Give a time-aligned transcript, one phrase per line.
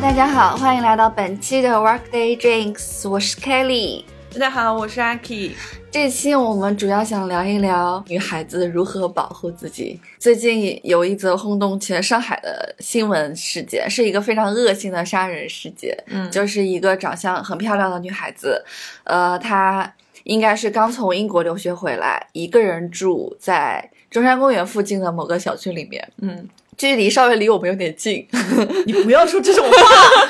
[0.00, 4.02] 大家好，欢迎来到本期的 Workday Drinks，我是 Kelly。
[4.32, 5.52] 大家好，我是阿 K。
[5.90, 10.00] 这期我们主要想聊一聊女孩子如何保护自己。
[10.18, 15.94] 最近有一则轰动全上海的新闻事件，是一个非常恶性的杀人事件。
[16.06, 18.64] 嗯就是一个长相很漂亮的女孩子，
[19.04, 19.92] 呃，她
[20.24, 26.48] 应该是刚从英国留学回来，一个人住在中山公园附近的某个小区里面，嗯，
[26.80, 28.26] 距离稍微离我们有点近。
[28.86, 29.76] 你不要说这种话，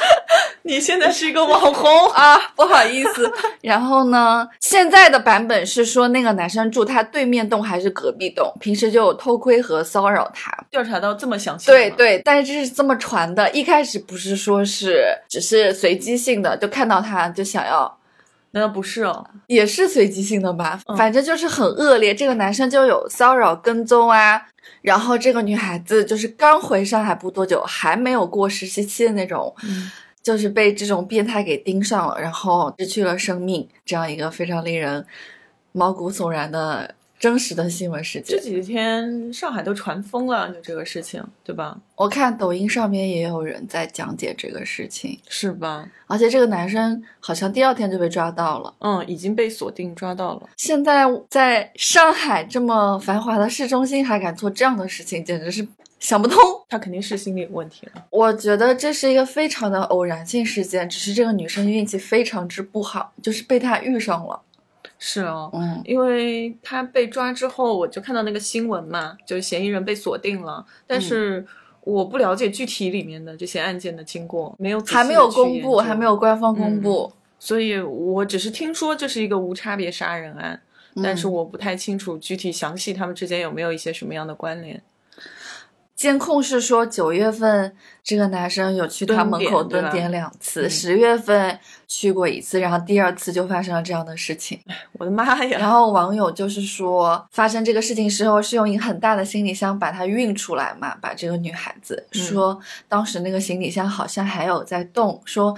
[0.64, 1.88] 你现在是一个网红。
[2.10, 3.32] 啊，不好意思。
[3.60, 10.52] 然后呢，现在的版本是说那个男生住他对面栋还是隔壁栋，平时就有偷窥和骚扰他。
[10.72, 13.48] 调查到这么详细，对，对，但是这是这么传的。
[13.52, 17.96] 一开始不是说是只是随机性的，就看到他就想要，
[18.52, 19.24] 难道不是哦？
[19.46, 20.80] 也是随机性的吧？
[20.86, 22.14] 嗯反正就是很恶劣。
[22.14, 24.42] 这个男生就有骚扰、跟踪啊。
[24.82, 29.90] 然后这个女孩子就是刚回上海不多久，还没有过实习期的那种，嗯
[30.22, 35.04] 就是被这种变态给盯上了，然后失去了生命，这样一个非常令人
[35.72, 38.36] 毛骨悚然的真实的新闻事件。
[38.36, 41.78] 这几天上海都传疯了，就这个事情，对吧？
[41.94, 45.86] 我看抖音上面也有人在讲解这个事情，是吧？
[46.06, 48.74] 而且这个男生好像第二天就被抓到了。
[48.78, 50.48] 嗯，已经被锁定抓到了。
[50.56, 56.40] 现在在上海这么繁华的市中心还敢做这样的事情，简直是想不通。
[56.70, 58.02] 他肯定是心理有问题了。
[58.08, 64.40] 我觉得这是一个非常的偶然性事件，只是这个女生运气非常之不好，就是被他遇上了。
[65.02, 71.46] 是哦，嗯，因为他被抓之后，我就看到那个新闻嘛，就是嫌疑人被锁定了，但嗯是
[71.82, 77.10] 我不了解具体里面的这些案件的经过，没有还没有公布，还没有官方公布。
[77.38, 80.60] 所以我只是听说这是一个无差别杀人案，
[81.02, 84.82] 但是嗯我不太清楚具体详细他们之间有没有一些什么样的关联。
[86.00, 94.58] 监控是说九月份这个男生有去他门口蹲点两次，嗯十、月份去过一次，然后第二次就发生了这样的事情。
[94.92, 95.58] 我的妈呀！
[95.58, 102.58] 然后网友就是说，发生这个事情时候是用一个很大的行李箱把她运出来嘛，把这个女孩子嗯说
[102.88, 105.54] 当时那个行李箱好像还有在动，说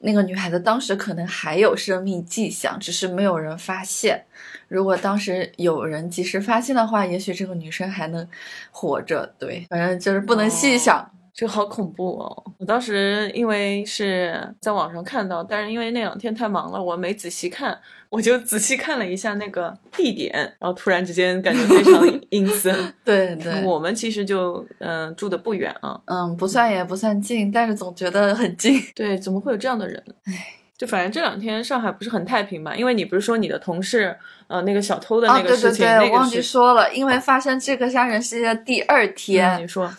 [0.00, 4.26] 那个女孩子当时可能还有生命迹象，只是没有人发现。
[4.68, 8.26] 如果当时有人及时发现的话，也许这个女生还能
[8.70, 9.34] 活着。
[9.38, 11.10] 对，反正就是不能细想。
[11.34, 12.44] 这个好恐怖哦！
[12.58, 22.92] 我当时因为是在网上看到，但是因为那两天太忙了，我没仔细看，我就仔细看了一下那个地点，然后突然之间感觉非常 阴森。
[23.04, 28.82] 对对，我们其实就嗯、住的不远啊，嗯，不算也不算近，但是总觉得很近。
[28.96, 30.02] 对，怎么会有这样的人？
[30.78, 34.16] 就反正这两天上海不是很太平嘛，因为你不是说你的同事
[34.46, 39.92] 呃那个小偷的啊，那个事情，对对对，那我忘记说了，因为发生这个杀人事件的第二天，嗯你说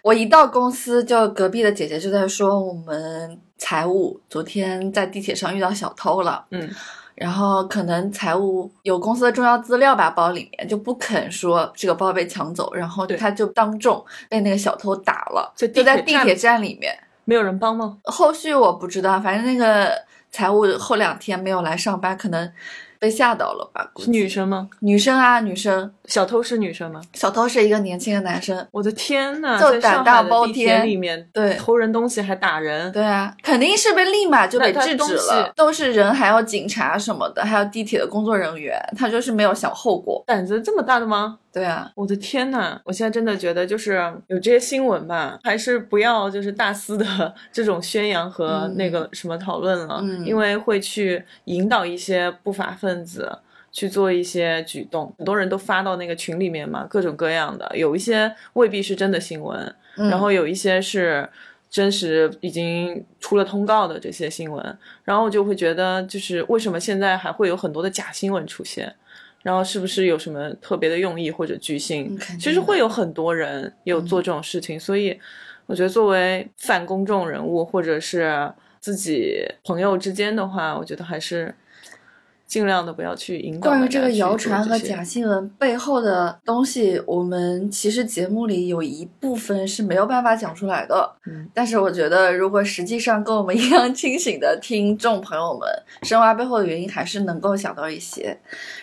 [0.00, 6.70] 我一到公司，就隔壁的姐姐就在说我们财务昨天在地铁上遇到小偷了，嗯
[7.14, 16.92] 然后可能财务有公司的重要资料吧，包里面就不肯说这个包被抢走，然后他就当众被那个小偷打了，就在地铁站里面。
[17.26, 17.96] 没有人帮吗？
[18.04, 19.94] 后续我不知道，反正那个
[20.34, 22.52] 财务后两天没有来上班，可能
[22.98, 23.88] 被吓到了吧？
[23.98, 24.68] 是女生吗？
[24.80, 27.00] 女生啊，女生，小偷是女生吗？
[27.14, 28.66] 小偷是一个年轻的男生。
[28.70, 40.22] 我的天呐，就在上胆大包天里面对偷人东西还打人，对啊，肯定是被立马就被制止了，都是人，还有警察什么的，还有地铁的工作人员，他就是没有想后果。
[40.26, 41.38] 胆子这么大的吗？
[41.52, 42.80] 对啊，我的天呐！
[42.84, 43.94] 我现在真的觉得，就是
[44.26, 47.06] 有这些新闻吧，还是不要就是大肆的
[47.52, 53.38] 这种宣扬和嗯那个什么讨论了，嗯因为会去引导一些不法分子
[53.74, 55.12] 去做一些举动。
[55.18, 61.28] 很多人都发到那个群里面嘛，各种各样的，有一些未必是真的新闻，嗯然后有一些是
[61.68, 68.94] 真实已经出了通告的这些新闻，然后我就会觉得，就是为什么现在还会有很多的假新闻出现？
[69.42, 75.20] 然后是不是有什么特别的用意或者居心其实会有很多人有做这种事情，所以
[75.66, 78.50] 我觉得作为反公众人物或者是
[78.80, 81.54] 自己朋友之间的话，我觉得还是
[82.54, 91.16] 尽量的不要去引导关于这个谣传和假新闻背后的东西，我们其实节目里有一部分是没有办法讲出来的。
[91.26, 95.68] 嗯，但是我觉得，如果实际上跟我们一样清醒的听众朋友们
[96.04, 98.38] 深挖背后的原因，还是能够想到一些。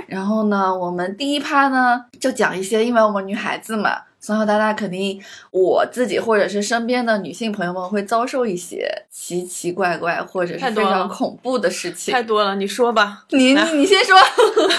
[0.05, 3.91] 然后呢，我们第一趴呢就讲一些，因为我们女孩子嘛，
[4.21, 5.19] 从小到大肯定
[5.49, 12.21] 我自己或者是身边的女性朋友们会遭受一些奇奇怪怪或者是非常恐怖的事情太。
[12.21, 13.25] 多了，你说吧。
[13.31, 14.15] 你你你先说。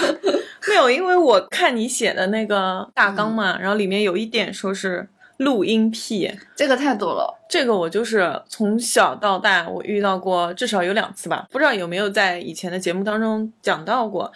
[0.65, 5.05] 没有，因为我看你写的那个大纲嗯嘛，然后里面有一点说是
[5.37, 7.37] 录音癖，这个太多了。
[7.49, 14.31] 这个我就是从小到大我遇到过至少有两次吧，不知道有没有在以前的节目当中讲到过。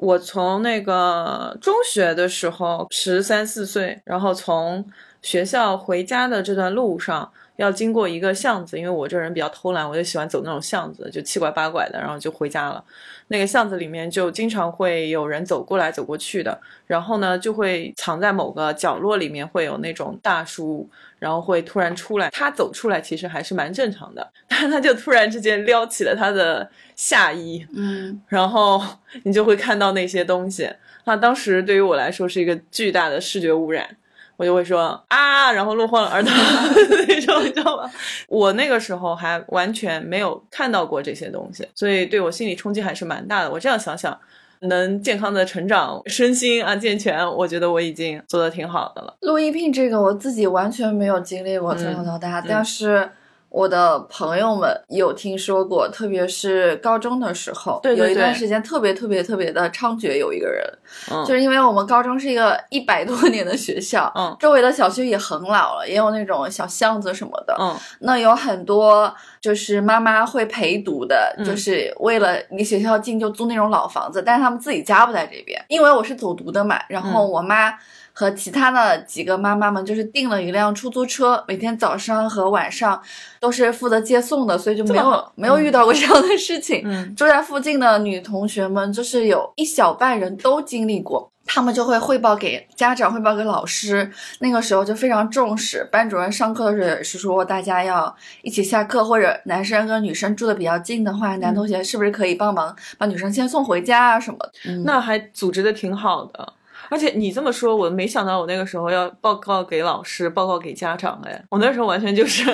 [0.00, 4.84] 我从那个中学的时候十三四岁，然后从
[5.20, 7.30] 学校回家的这段路上。
[7.56, 12.82] 要经过一个巷子，因为我这人比较偷懒，我就喜欢走那种巷子，就七拐八拐的，然后就回家了。
[13.28, 20.88] 那个巷子里面就经常会有人走过来走过去的，然后呢就会藏在某个角落里面，会有那种大叔，
[21.20, 22.28] 然后会突然出来。
[22.30, 28.82] 他走出来其实还是蛮正常的，但是他就突然之间撩起了他的下衣，嗯，然后
[29.22, 30.68] 你就会看到那些东西。
[31.04, 33.96] 那当时对于我来说是一个巨大的视觉污染。
[34.36, 36.32] 我就会说啊，然后落荒而逃
[37.06, 37.90] 那种，你知道吗？
[38.26, 43.50] 我那个时候还完全没有看到过这些东西，所以对我心理冲击还是蛮大的。
[43.50, 44.18] 我这样想想，
[44.60, 49.16] 能健康的成长，身心啊健全，我觉得我已经做的挺好的了。
[49.20, 53.10] 录音聘这个我自己完全没有经历过，从小到大，但是。
[53.50, 60.16] 我的朋友们有听说过，特别是高中的时候，对有一段时间特别特别特别的猖獗。
[60.16, 60.64] 有一个人，
[61.10, 77.74] 嗯，就是因为我们高中是一个一百多年的学校，嗯，周围的小区也很老了，也有那种小巷子什么的，嗯，那有很多就是妈妈会陪读的，嗯就是为了离学校近就租那种老房子，但是他们自己家不在这边，因为我是走读的嘛，然后嗯我妈。
[78.12, 83.00] 和其他的几个妈妈们就是订了一辆出租车，每天早上和晚上
[83.40, 86.82] 都是负责接送的，所以就没有没有遇到过这样的事情。
[86.84, 94.10] 嗯住在附近的女同学们，就是有一小半人都经历过，他们就会汇报给家长，汇报给老师。
[94.40, 104.52] 那个时候就非常重视，班主任上课的时候也是说大家要一起下课，或者男生跟女生住的比较近的话，男同学是不是可以帮忙把女生先送回家啊什么的？
[104.66, 106.52] 嗯那还组织的挺好的。
[106.90, 111.22] 而且你这么说，我没想到我那个时候要报告给老师，报告给家长。
[111.24, 112.44] 哎，我那时候完全就是，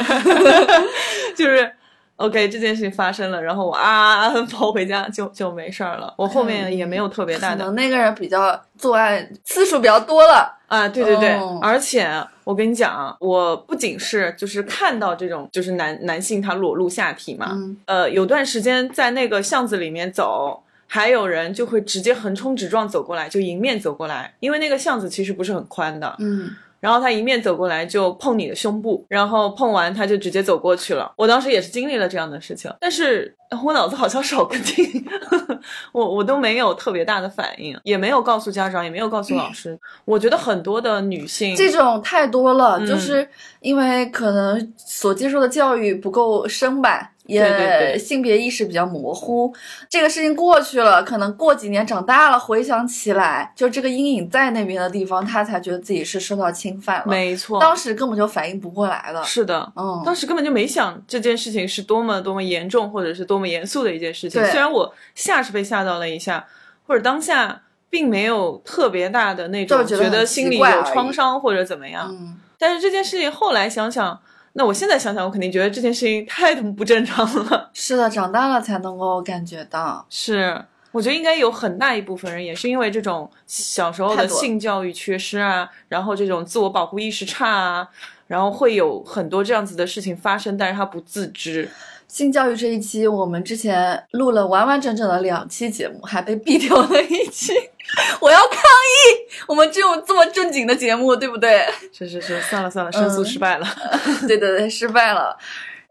[1.34, 1.72] 就是
[2.16, 6.12] ，OK，这件事情发生了，然后我啊跑回家就就没事儿了。
[6.18, 10.54] 我后面也没有特别大的可能那个人比较作案次数比较多了。
[10.68, 12.06] 啊，对对对，哦而且
[12.44, 20.62] 我跟你讲，我不仅是就是看到这种就是男男性他裸露下体嘛，嗯呃，有段时间在那个巷子里面走。
[20.86, 26.50] 还有人就会直接横冲直撞走过来，就迎面走过来，因为那个巷子其实不是很宽的，嗯，
[26.80, 31.12] 然后他迎面走过来就碰你的胸部，然后碰完他就直接走过去了。
[31.16, 33.34] 我当时也是经历了这样的事情，但是
[33.64, 35.04] 我脑子好像少根筋，
[35.92, 39.78] 我我都没有特别大的反应，也没有告诉家长，也没有告诉老师。
[40.04, 43.28] 我觉得很多的女性这种太多了，嗯就是
[43.60, 47.12] 因为可能所接受的教育不够深吧。
[47.26, 49.52] 也对对对性别意识比较模糊，
[49.88, 57.04] 这个事情过去了，可能过几年长大了，回想起来，就这个阴影在那边的地方，他才觉得自己是受到侵犯了。
[57.06, 59.22] 没错，当时根本就反应不过来了。
[59.24, 59.72] 是的。
[59.76, 64.44] 嗯，当时根本就没想这件事情是多么多么严重，或者是多么严肃的一件事情。
[64.46, 66.46] 虽然我吓是被吓到了一下，
[66.86, 74.20] 或者当下并没有特别大的那种就觉得心里有创伤或者怎么样，嗯，但是这件事情后来想想，
[74.56, 77.70] 那我现在想想，我肯定觉得这件事情太他妈不正常了。
[77.74, 80.04] 是的，长大了才能够感觉到。
[80.08, 87.88] 是，我觉得应该有很大一部分人也是因为这种小时候的性教育缺失啊，然后这种自我保护意识差啊，
[88.26, 91.68] 然后会有很多这样子的事情发生，但是他不自知。
[92.08, 97.52] 性教育这一期，我们之前录了完完整整的两期节目，还被毙掉了一期。
[98.20, 99.44] 我要抗议！
[99.46, 101.64] 我们这种这么正经的节目，对不对？
[101.92, 103.66] 是是是，算了算了，申诉失败了。
[104.26, 105.36] 对对对，失败了。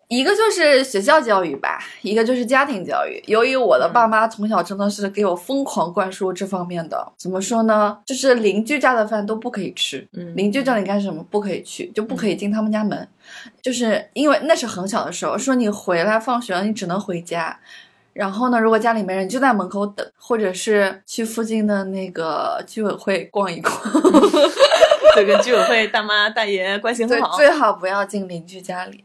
[0.08, 3.20] 一个就是学校教育吧，一个就是家庭教育。
[3.26, 7.98] 由于我的爸妈从小真的是给我疯狂灌输这方面的，怎么说呢？
[8.06, 13.08] 就是邻居家的饭都不可以吃，嗯邻居叫你干什么不可以去，就不可以进他们家门。
[13.64, 17.60] 就是因为那是很小的时候，说你回来放学了，你只能回家。
[18.16, 23.74] 然后呢，如果家里没人，就在门口等，或者是去附近的那个居委会逛一逛。
[25.16, 27.36] 对，跟居委会大妈大爷关系好。
[27.36, 29.04] 最好不要进邻居家里。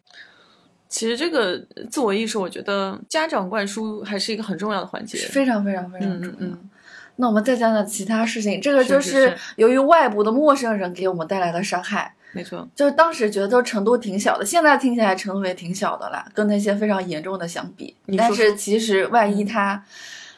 [0.89, 5.19] 其实这个自我意识，我觉得家长灌输还是一个很重要的环节。
[5.19, 6.39] 非常非常非常重要。
[6.39, 6.71] 嗯嗯
[7.17, 12.69] 那我们再讲讲其他事情，这个就是由于外部的陌生人给我们带来的伤害，没错。
[12.75, 17.95] 就是当时觉得都程度挺小的，现在听起来程度也挺小的啦，跟那些非常严重的相比。
[18.07, 19.83] 说说但是其实万一他，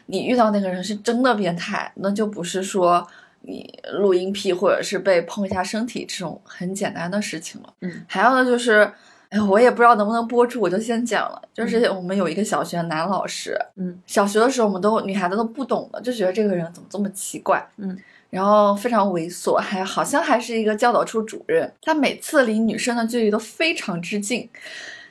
[0.07, 3.07] 你遇到那个人是真的变态，那就不是说
[3.43, 7.73] 你录音癖或者是被碰一下身体这种很简单的事情了。
[7.81, 8.93] 嗯，还有呢就是。
[9.33, 11.41] 哎，我也不知道能不能播出，我就先讲了。
[11.55, 17.99] 就是我们有一个小学男老师，嗯，小学的时候我们都女孩子都不懂的，就觉得这个人怎么这么奇怪，嗯，
[18.33, 21.71] 然后非常猥琐，还好像还是一个教导处主任。
[21.83, 24.49] 他每次离女生的距离都非常之近，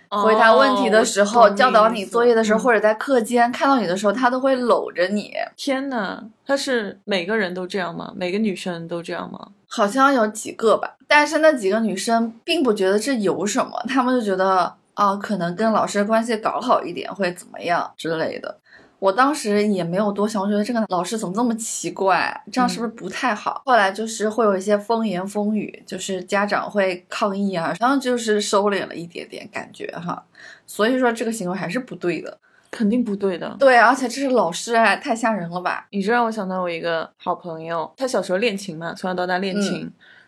[0.10, 5.32] 回答问题的时候，哦教导你作业的时候，嗯或者在课间看到你的时候，他都会搂着你。
[5.56, 8.12] 天呐，他是每个人都这样吗？
[8.16, 9.50] 每个女生都这样吗？
[9.68, 18.58] 好像有几个吧，但是那几个女生并不觉得这有什么，她们就觉得啊，可能跟老师关系搞好一点会怎么样之类的。
[19.02, 23.60] 我当时也没有多想，我觉得这个老师怎么这么奇怪，这样是不是不太好？
[23.66, 30.24] 后来就是会有一些风言风语，就是家长会抗议啊，然后就是收敛了一点点感觉哈。
[30.68, 32.38] 所以说这个行为还是不对的。
[32.70, 33.54] 肯定不对的。
[33.60, 35.88] 对，而且这是老师哎，太吓人了吧？
[35.90, 39.82] 你这让我想到我一个好朋友，他小时候练琴嘛，从小到大练琴。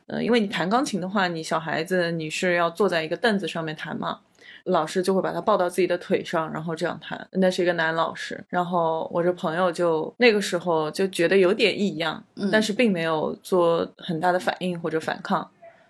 [0.07, 4.19] 嗯、呃，因为你弹钢琴的话，你小孩子你是要坐在一个凳子上面弹嘛，
[4.65, 7.27] 老师就会把他抱到自己的腿上，然后这样弹。
[7.33, 15.49] 那是一个男老师，然后我这朋友就那个时候就觉得有点异样，嗯但是并没有做很大的反应或者反抗。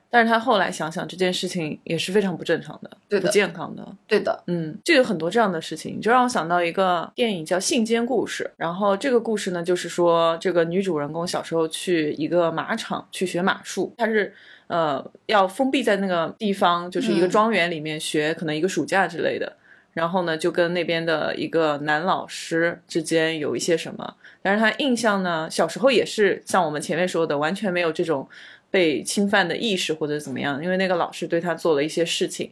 [0.09, 3.83] 但是他后来想想，这件事情也是非常不正常的，对的不健康的。
[4.07, 8.43] 对的，嗯，就有很多这样的事情，就让我想到一个电影叫《信间故事》。
[8.55, 14.31] 然后这个故事呢，就是说这个女主人公小时候去一个马场去学马术，她是
[14.67, 19.57] 呃要封闭在那个地方，就是一个嗯庄园里面学，可能一个暑假之类的。
[19.93, 28.27] 然后呢，就跟那边的一个男老师之间有一些什么，但是他印象呢，小时候也是像我们前面说的，完全没有这种
[28.71, 32.51] 被侵犯的意识或者怎么样，因为那个老师对他做了一些事情。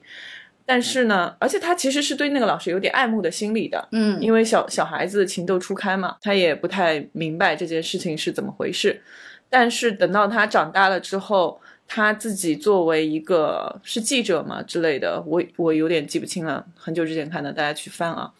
[0.67, 9.01] 但是呢，而且他其实是对那个老师有点爱慕的心理的，嗯，因为小小孩子情窦初开嘛，他也不太明白这件事情是怎么回事。
[9.49, 11.59] 但是等到他长大了之后，
[11.93, 18.31] 他自己作为一个是记者嘛之类的，我我有点记不清了，很久之前看的，大家去翻啊，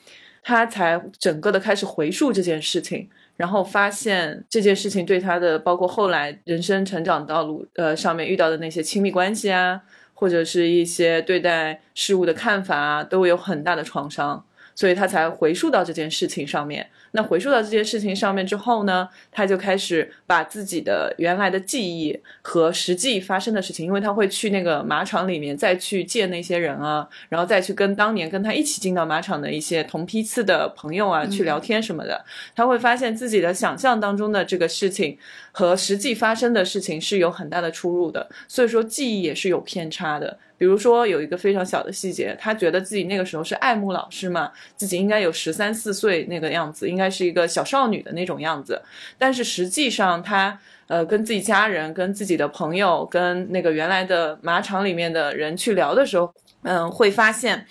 [0.41, 3.10] 他才整个的开始回溯这件事情。
[3.36, 9.81] 然后发现这件事情对他的，包括后来人生成长道路，呃，上面遇到的那些亲密关系啊，
[10.13, 16.89] 或者是一些对待事物的看法啊，都有很大的创伤，所以他才回溯到这件事情上面。
[17.11, 32.23] 那回溯到这件事情上面之后呢，他就开始把自己的原来的记忆和实际发生的事情，因为他会去那个马场里面再去见那些人啊，然后再去跟当年跟他一起进到马场的一些同批次的朋友啊去聊天什么的，
[32.55, 35.17] 他会发现自己的想象当中的这个事情
[35.51, 40.37] 和实际发生的事情是有很大的出入的，所以说记忆也是有偏差的。
[40.61, 48.79] 比如说有一个非常小的细节，他觉得自己那个时候是爱慕老师嘛，自己应该有十三四岁那个样子，应该是一个小少女的那种样子。
[49.17, 57.65] 但是实际上他呃跟自己家人、跟自己的朋友、跟那个原来的马场里面的人去聊的时候，嗯、会发现。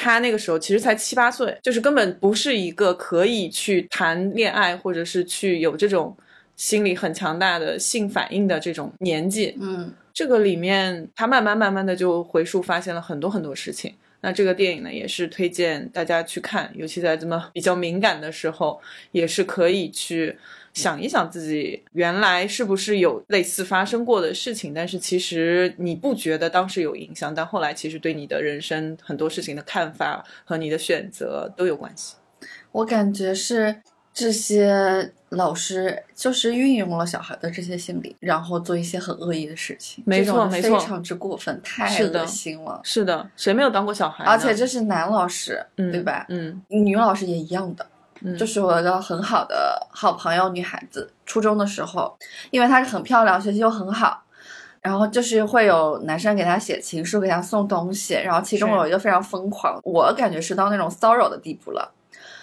[0.00, 6.16] 他那个时候其实才七八岁，就是根本不是一个可以去谈恋爱或者是去有这种
[6.54, 9.56] 心理很强大的性反应的这种年纪。
[9.60, 13.94] 嗯这个里面，他慢慢慢慢的就回溯，发现了很多很多事情。
[14.20, 18.80] 那这个电影呢，也是推荐大家去看，尤其在这么比较敏感的时候，
[19.12, 20.36] 也是可以去
[20.74, 32.16] 想一想自己原来是不是有类似发生过的事情，但是其实你不觉得当时有影响，但后来其实对你的人生很多事情的看法和你的选择都有关系。
[32.72, 33.80] 我感觉是
[34.12, 42.80] 这些老师就是运用了小孩的这些心理，然后做一些很恶意的事情，没错没错非常之过分，太恶心了。
[42.82, 44.24] 是的，谁没有当过小孩？
[44.24, 46.24] 而且这是男老师，嗯对吧？
[46.28, 47.86] 嗯女老师也一样的。
[48.20, 52.18] 嗯，就是我的很好的好朋友，女孩子，初中的时候，
[52.50, 54.20] 因为她是很漂亮，学习又很好，
[54.80, 61.92] 然后就是会有男生给她写情书，给她送东西，然后其中有一个非常疯狂，我感觉是到那种骚扰的地步了。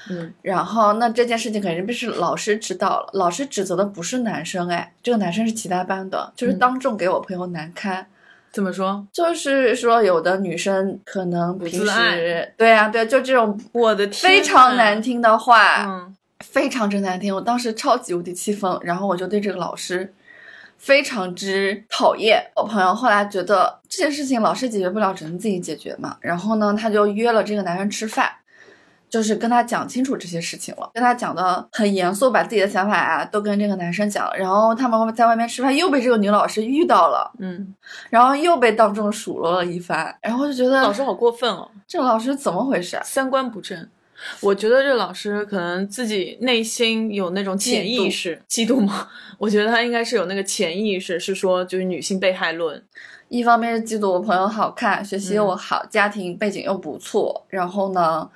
[0.10, 8.06] 嗯然后那这件事情肯定是老师知道了，老师指责的不是男生，哎，这个男生是其他班的，就是嗯当众给我朋友难堪。
[8.52, 9.06] 怎么说？
[9.12, 15.02] 就是说，有的女生可能平时对啊，对，就这种我的天，非常难。
[15.02, 20.14] 听的话，嗯非常之难听，我当时超级无敌气愤，然后我就对这个老师
[20.78, 22.42] 非常之讨厌。
[22.56, 26.16] 我朋友后来觉得这件事情老师解决不了，只能自己解决嘛。
[26.22, 28.32] 然后呢，他就约了这个男生吃饭，
[29.10, 34.36] 就是跟他讲清楚这些事情了，跟他讲的很严肃，把自己的想法啊都跟这个男生讲了。
[34.38, 37.74] 然后他们在外面吃饭，又被这个女老师遇到了，嗯，
[38.10, 40.16] 然后又被当众数落了一番。
[40.22, 43.04] 然后就觉得老师好过分哦，这个老师怎么回事啊？
[43.04, 43.88] 三观不正。
[44.40, 49.10] 我觉得这个老师可能自己内心有那种潜意识，嫉妒吗？
[49.38, 52.82] 我觉得他应该是有那个潜意识，是说就是女性被害论。
[53.28, 58.28] 一方面是嫉妒我朋友好看，学习又好，家庭背景又不错，然后呢，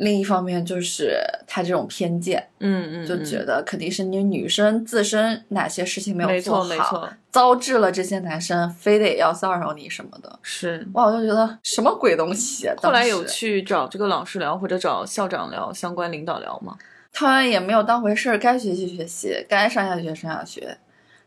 [0.00, 10.38] 另一方面就是他这种偏见，嗯嗯，就觉得肯定是你女生自身哪些事情没有做好，错没错，招致了这些男生非得要骚扰你什么的。
[10.40, 10.88] 是。
[10.94, 12.74] 哇，我就觉得什么鬼东西、啊！
[12.78, 16.78] 后来有去找这个老师聊，或者找校长聊，相关领导聊吗？
[17.12, 20.78] 他好像也没有当回事儿，该学习学习，该上下学上下学。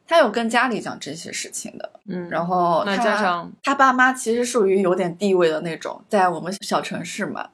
[0.07, 7.47] 他有跟家里讲这些事情的，嗯，然后那他加上他爸妈其实属于有点地位的那种，在我们小城市嘛。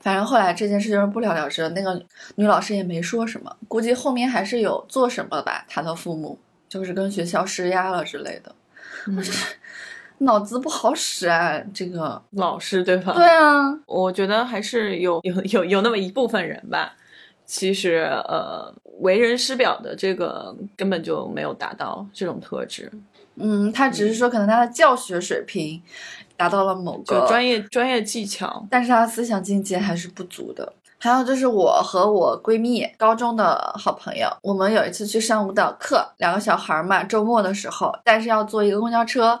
[0.00, 2.00] 反正后来这件事就是不了了之，那个
[2.36, 5.64] 女老师也没说什么，估计后面还是有做什么吧。
[5.68, 6.38] 她的父母
[6.68, 8.54] 就是跟学校施压了之类的，
[9.06, 9.22] 嗯
[10.20, 12.20] 脑子不好使啊，这个。
[12.32, 13.12] 老师对吧？
[13.12, 16.96] 对啊，我觉得还是有有有有那么一部分人吧，
[17.46, 22.90] 其实呃，为人师表的这个根本就没有达到这种特质，
[23.36, 25.80] 嗯，他只是说可能他的教学水平
[26.38, 28.66] 达到了某个专业专业技巧。
[28.70, 30.72] 但是她思想境界还是不足的。
[31.00, 39.40] 还有就是我和我闺蜜高中的好朋友，我们有一次去上舞蹈课，两个小孩儿嘛，周末的时候，但是要坐一个公交车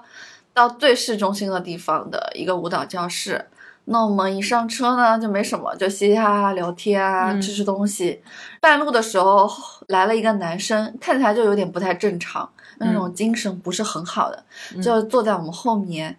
[0.54, 3.46] 到最市中心的地方的一个舞蹈教室。
[3.86, 8.22] 那我们一上车呢，就没什么，就嘻嘻哈哈聊天啊，嗯吃吃东西。
[8.60, 9.50] 半路的时候
[9.88, 14.44] 来了一个男生，看起来就有点不太正常，那种精神不是很好的，
[14.76, 16.16] 嗯就坐在我们后面。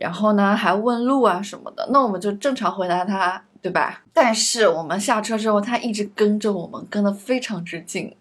[0.00, 4.02] 然后呢，还问路啊什么的，那我们就正常回答他，对吧？
[4.12, 8.14] 但是我们下车之后，他一直跟着我们，跟得非常之近，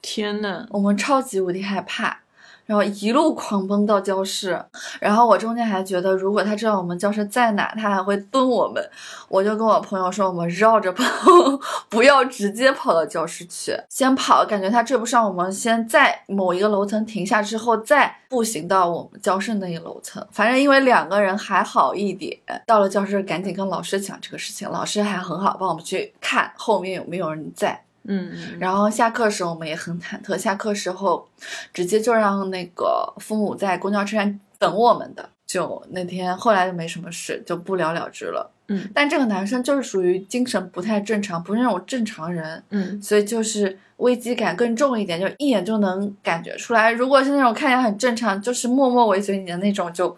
[0.00, 2.18] 天呐，我们超级无敌害怕，
[2.66, 4.62] 然后一路狂奔到教室。
[5.00, 8.82] 然后我中间还觉得，如果他知道我们教室在哪，他还会蹲我们。
[9.28, 11.04] 我就跟我朋友说，我们绕着跑，
[11.88, 20.24] 不要直接跑到教室去，先跑，感觉他追不上我们，先在某一个楼层停下之后，再步行到我们教室那一楼层。
[20.30, 27.84] 反正因为两个人还好一点，到了教室赶紧跟老师讲这个事情，老师还很好，帮我们去看后面有没有人在。
[28.06, 31.26] 嗯嗯，然后下课时候我们也很忐忑，下课时候
[31.72, 35.28] 直接就让那个父母在公交车站等我们的。
[35.46, 38.50] 就那天后来就没什么事，就不了了之了。
[38.68, 46.90] 嗯但这个男生就是属于精神不太正常，不是那种正常人，嗯所以就是危机感更重一点，就一眼就能感觉出来。
[46.90, 50.16] 如果是那种看起来很正常，就是默默尾随你的那种，就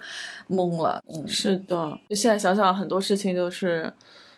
[0.48, 1.02] 懵了。
[1.12, 3.92] 嗯，是的，就现在想想，很多事情都是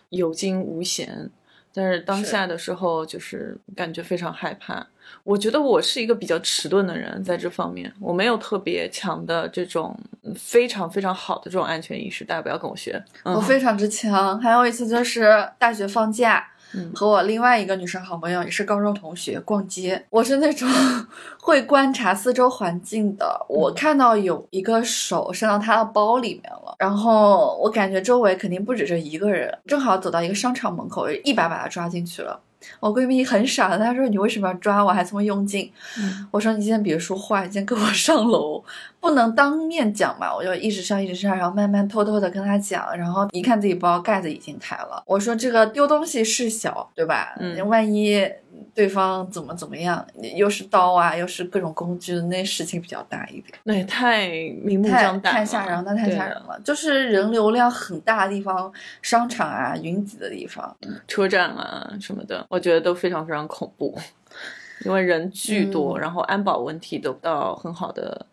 [0.08, 1.30] 有惊无险，
[1.78, 4.84] 但是当下的时候就是感觉非常害怕。
[5.22, 13.00] 我觉得我是一个比较迟钝的人，在这方面我没有特别强的这种嗯非常非常好的这种安全意识，大家不要跟我学。
[13.22, 14.38] 嗯、我非常之强。
[14.40, 20.04] 还有一次就是大学放假，嗯和我另外一个女生好朋友，也是高中同学逛街。
[20.10, 20.68] 我是那种
[21.40, 32.38] 会观察四周环境的，我看到有一个手伸到她的包里面了，然后我感觉周围肯定不止这一个人，正好走到一个商场门口，一把把她抓进去了。
[32.80, 34.90] 我闺蜜很傻的，她说：“你为什么要抓我？
[34.90, 38.62] 还这么用劲？”嗯我说：“你先别说话，你先跟我上楼，
[39.00, 45.02] 不能当面讲嘛。”我就一直上，一直上，然后慢慢偷偷的跟她讲，然后一看自己包盖子已经开了。
[45.06, 47.34] 我说：“这个丢东西事小，对吧？
[47.38, 48.28] 嗯万一
[48.74, 54.28] 对方怎么怎么样，又是刀啊，又是各种工具，那事情比较大一点，那也太
[54.62, 56.60] 明目张胆，太吓人了，那太吓人了。
[56.64, 63.96] 就是人流量很大的地方，商场啊，云集的地方，车站啊什么的，我觉得都非常非常恐怖，
[64.84, 68.26] 因为人巨多，嗯然后安保问题得不到很好的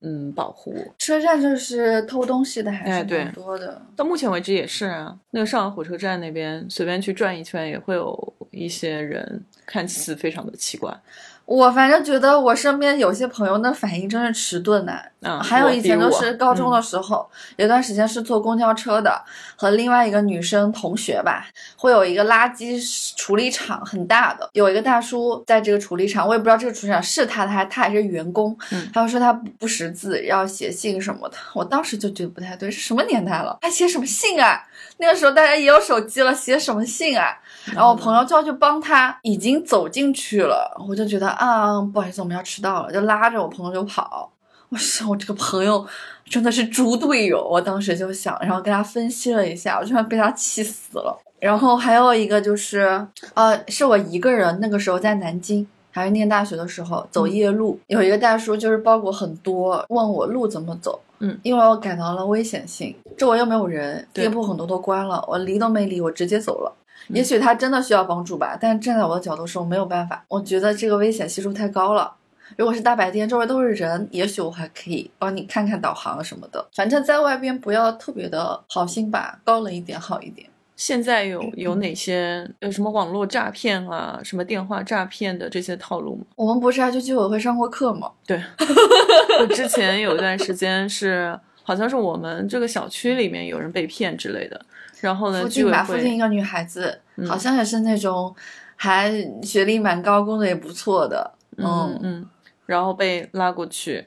[0.00, 0.74] 嗯保护。
[0.98, 3.80] 车站就是偷东西的还是哎对蛮多的。
[3.94, 10.96] 到目前为止也是啊，那个上海火车站那边随便去转一圈，也会有一些人看似非常的奇怪。
[11.44, 19.22] 我反正觉得我身边有些朋友那反应真是迟钝呐、嗯，还有以前都比如我是高中的嗯时候，有段时间是坐公交车的，
[19.56, 34.60] 和另外一个女生同学吧，会有一个垃圾处理厂很大的，有一个大叔在这个处理厂，我也不知道这个处理厂是他的还他还是员工，嗯他就说他不不识字，要写信什么的，我当时就觉得不太对，是什么年代了，还写什么信啊？
[34.98, 37.38] 那个时候大家也有手机了，写什么信啊？
[37.66, 44.31] 然后我朋友就要去帮他，已经走进去了，我就觉得啊，不好意思，我们要迟到了，就拉着我朋友就跑。
[44.72, 45.86] 我说我这个朋友
[46.24, 51.16] 真的是猪队友，我当时就想，然后跟他分析了一下，我居然被他气死了。
[51.38, 55.66] 然后还有一个就是，呃，是我一个人那个时候在南京。
[55.94, 60.98] 还是念大学的时候走夜路，有一个大叔就是包裹很多，问我路怎么走。
[61.18, 66.72] 嗯，因为我感到了危险性，周围又没有人，店铺很多都关了，我离都没离，我直接走了。
[67.08, 72.10] 也许他真的需要帮助吧，但站在我的角度说，没有办法，我觉得这个危险系数太高了。
[72.56, 76.66] 如果是大白天，周围都是人，也许我还可以帮你看看导航什么的。
[76.74, 80.48] 反正在外边不要特别的好心吧，高冷一点好一点。
[80.74, 86.24] 现在有有哪些有什么网络诈骗啊，什么电话诈骗的这些套路吗？
[86.34, 88.10] 我们不是还去居委会上过课吗？
[88.26, 88.42] 对，
[89.38, 94.60] 我之前有一段时间是，好像是我们这个小区里面有人被骗之类的，
[95.00, 98.34] 然后呢，附近吧，居委会附近一个女孩子，好像也是那种
[98.74, 99.12] 还
[99.42, 101.30] 学历蛮高，工作也不错的。
[101.58, 102.26] 嗯嗯，
[102.72, 104.04] 然后被拉过去，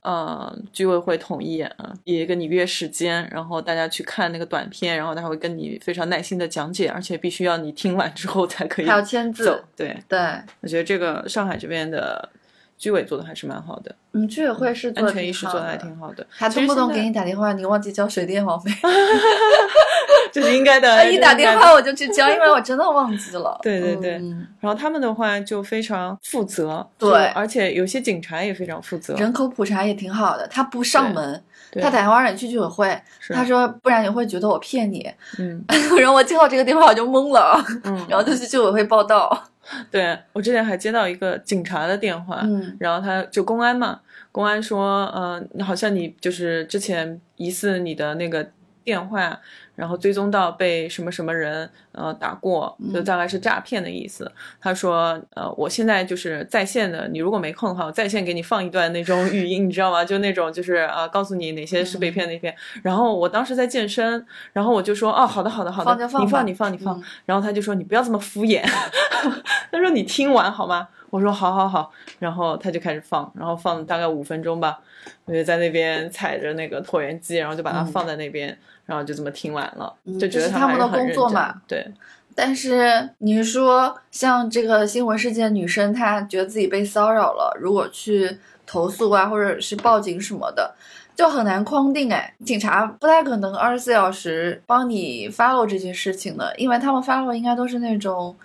[0.00, 9.62] 呃，居委会同意啊，也跟你约时间，然后大家去看那个短片，然后他会跟你非常耐心的讲解，而且必须要你听完之后才可以还要签字。
[9.76, 10.18] 对，对，
[10.60, 12.28] 我觉得这个上海这边的
[12.78, 15.66] 居委做的还是蛮好的，嗯，居委会是做安全意识做的。
[15.66, 18.70] 还挺好的，还动不动给你，打电话，你忘记交水电网费，
[20.32, 20.96] 这是应该的。
[20.96, 23.58] 他 一打电话我就去交，因为我真的忘记了。
[23.62, 24.14] 对对对。
[24.16, 27.26] 嗯然后他们的话就非常负责，对。
[27.28, 29.14] 而且有些警察也非常负责。
[29.14, 35.08] 人口普查也挺好的，他不上门，他打电话让你去居委会，他说不然你会觉得我骗你。
[35.38, 35.64] 嗯。
[35.96, 39.44] 然后我接到这个电话我就懵了，嗯，然后就去居委会报道。
[39.90, 44.00] 对我之前还接到一个警察的电话，嗯然后他就公安嘛，
[44.32, 48.48] 公安说，嗯、好像你就是之前疑似你的那个
[48.84, 49.40] 电话，
[49.76, 54.30] 然后追踪到被什么什么人呃打过，就大概是诈骗的意思。
[54.60, 60.04] 他说，呃，我现在就是在线的，你如果没空的话，我在线给你放一段那种语音，你知道吗？
[60.04, 62.52] 就那种就是呃，告诉你哪些是被骗那骗。
[62.82, 66.98] 然后我当时在健身，然后我就说，哦，好的好的好的，放放你放你放你放。
[66.98, 68.62] 嗯然后他就说你不要这么敷衍，
[69.70, 70.88] 他说你听完好吗？
[71.10, 74.78] 我说好好好，然后他就开始放，然后放大概五分钟吧，
[75.24, 81.62] 我就在那边踩着那个椭圆机，然后就把它嗯放在那边，然后就这么听完了，嗯就觉得他们的工作嘛。
[81.66, 81.86] 对，
[82.34, 90.74] 但是你说像这个新闻事件，女生她觉得自己被骚扰了，如果去投诉啊，或者是报警什么的，
[91.14, 92.34] 就很难框定哎。
[92.44, 98.36] 警察不太可能二十四小时帮你 follow 这件事情的，因为他们 follow 应该都是那种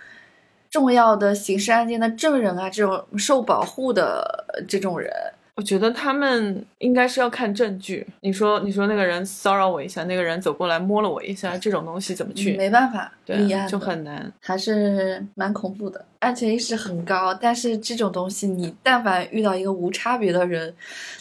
[0.72, 5.12] 重要的刑事案件的证人啊，这种受保护的呃这种人。
[5.54, 8.06] 我觉得他们应该是要看证据。
[8.20, 12.56] 你说，你说那个人骚扰我一下，那个人走过来摸了我一下，这种东西怎么去？
[12.56, 14.32] 没办法对啊，就很难。
[14.40, 17.34] 还是蛮恐怖的，安全意识很高。
[17.34, 20.74] 但是这种东西，你但凡遇到一个无差别的人，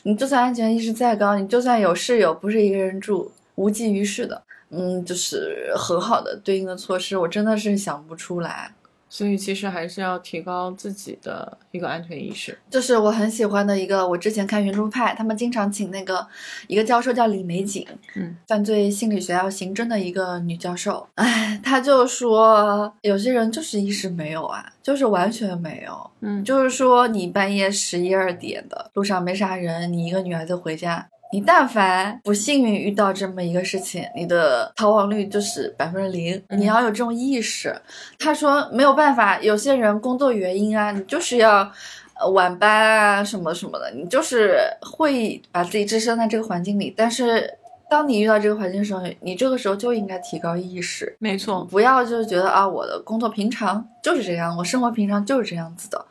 [0.03, 4.41] 你就算安全意识再高，你就算有室友，不是一个人住，无济于事的。
[4.69, 8.71] 嗯，就是很好的对应的措施，我真的是想不出来。
[9.11, 12.57] 所以其实还是要提高自己的一个安全意识。
[12.69, 16.25] 就是我很喜欢的一个，我之前看圆桌派，他们经常请那个
[16.67, 21.05] 一个教授叫李玫瑾，嗯，犯罪心理学还有刑侦的一个女教授。
[21.15, 26.09] 哎，她就说有些人就是意识没有啊，就是完全没有。
[26.21, 31.05] 嗯，就是说你半夜十一二点的路上没啥人，你一个女孩子回家。
[31.33, 36.35] 你但凡不幸运遇到这么一个事情，你的逃亡率就是百分之零。
[36.49, 37.75] 嗯你要有这种意识。
[38.19, 41.71] 他说没有办法，有些人工作原因啊，你就是要
[42.19, 46.93] 呃晚班啊什么什么的，你就是会把自己置身在这个环境里。
[46.95, 47.49] 但是
[47.89, 51.63] 当你遇到这个环境的时候，你这个时候就应该提高意识，没错。
[51.65, 56.05] 不要就是觉得啊，我的工作平常就是这样，我生活平常就是这样子的。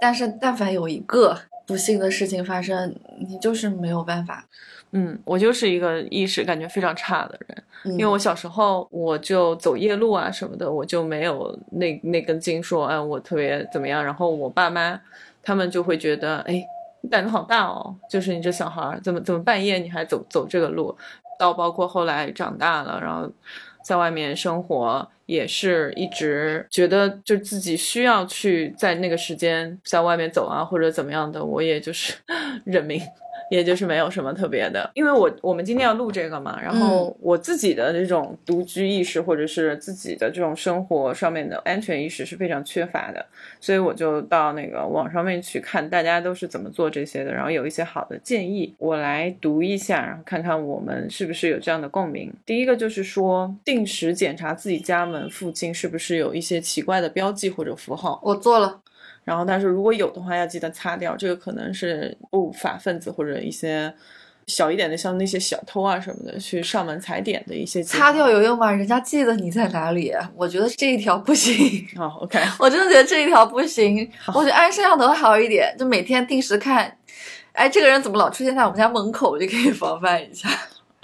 [0.00, 4.46] 但是但凡有一个不幸的事情发生，你就是没有办法。
[4.92, 14.04] 嗯，我就是一个意识感觉非常差的人，嗯、因为我小时候我就走夜路啊什么的，我就没有那那根筋说，哎，我特别怎么样。
[14.04, 15.00] 然后我爸妈
[15.42, 16.64] 他们就会觉得，哎，
[17.00, 20.96] 你胆子好大哦，就是你这小孩儿怎么怎么半夜你还走走这个路。
[21.36, 23.28] 到包括后来长大了，然后
[23.84, 32.14] 在外面生活，也是一直觉得就自己需要去在那个时间在外面走啊，或者怎么样的，我也就是
[32.64, 33.00] 认命。
[33.50, 43.24] 也就是没有什么特别的，因为我我们今天要录这个嘛，然后我自己的这种独居意识或者是自己的这种生活上面的安全意识是非常缺乏的，
[43.60, 52.32] 所以我就到那个网上面去看大家都是怎么做这些的，然后有一些好的建议，我来读一下，然后看看我们是不是有这样的共鸣。
[52.46, 58.20] 第一个就是说，定时检查自己家门附近是不是有一些奇怪的标记或者符号。
[58.22, 58.80] 我做了，
[59.24, 61.16] 然后，但是如果有的话，要记得擦掉。
[61.16, 63.92] 这个可能是不法分子或者一些
[64.46, 68.70] 小一点的，像那些小偷啊什么的，去上门踩点的一些擦掉有用吗？
[68.70, 70.12] 人家记得你在哪里。
[70.36, 71.86] 我觉得这一条不行。
[71.96, 74.06] 好、o k 我真的觉得这一条不行。
[74.34, 76.94] 我觉得安摄像头好一点，就每天定时看。
[77.52, 80.48] 哎，这个人怎么老出现在我们家门口，就可以防范一下。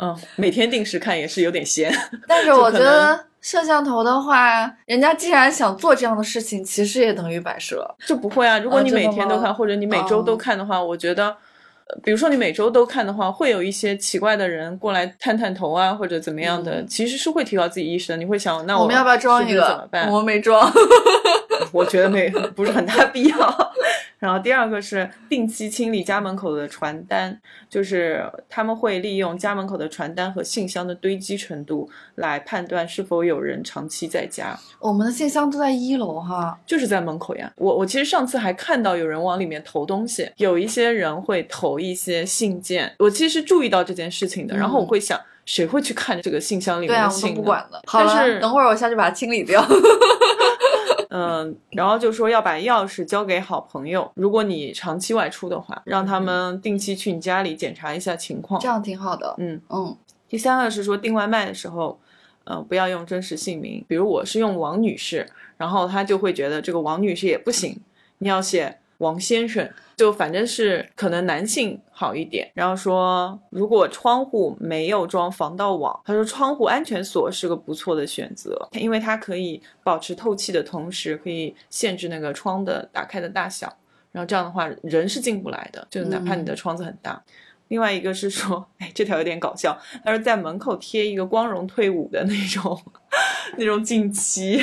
[0.00, 1.92] 嗯，每天定时看也是有点闲。
[2.26, 7.86] 但是我觉得摄像头的话，人家既然想做这样的事情，其实也等于摆设。
[8.06, 8.58] 就不会啊。
[8.58, 18.16] 如果你每天都看，或者你每周都哦看的话，我觉得，呃比如说你每周都看的话，会有一些奇怪的人过来探探头啊，或者怎么样的，嗯其实是会提高自己意识的。
[18.16, 19.66] 你会想，那我们要不要装一个？
[19.68, 20.08] 怎么办？
[20.10, 20.70] 我们没装。
[21.72, 23.72] 我觉得没不是很大必要。
[24.18, 36.59] 然后第二个是定期清理家门口的传单，就是他们会利用家门口的传单和信箱的堆积程度来判断是否有人长期在家，我们的信箱都在一楼哈。
[36.66, 37.50] 就是在门口呀。
[37.56, 45.18] 我我其实上次还看到有人往里面投东西，有一些人会投一些信件，我其实注意到这件事情的，然后我会想。
[45.46, 47.37] 谁会去看这个信箱里面的信呢？
[47.37, 47.80] 都不管了。
[47.87, 49.61] 好了，等会儿我下去把它清理掉。
[51.11, 58.68] 嗯，然后就说要把钥匙交给好朋友，如果你长期外出的话，让他们定期去你家里检查一下情况这。
[58.68, 59.35] 样挺好的。
[59.38, 59.96] 嗯，嗯，
[60.29, 61.99] 第三个是说订外卖的时候，
[62.44, 67.81] 呃，不要用真实姓名，比如我是用王女士，然后他就会觉得这个王女士也不行，
[68.18, 72.50] 你要写王先生，就反正是可能男性好一点。
[72.54, 83.70] 然后说，如果窗户没有装防盗网，他说窗户安全锁是个不错的选择，因为它可以保持透气的同时，可以限制那个窗的打开的大小。
[84.12, 87.22] 然后这样的话，人是进不来的，就哪怕你的窗子很大。
[87.68, 92.76] 另外一个是说，哎，这条有点搞笑，他说在门口贴一个光荣退伍的那种
[93.56, 94.60] 那种锦旗，